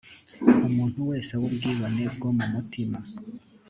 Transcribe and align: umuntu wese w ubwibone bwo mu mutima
umuntu 0.67 0.99
wese 1.09 1.31
w 1.41 1.43
ubwibone 1.49 2.03
bwo 2.15 2.29
mu 2.37 2.45
mutima 2.53 2.97